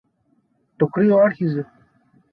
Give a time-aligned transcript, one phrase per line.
[0.77, 1.67] Το κρύο άρχιζε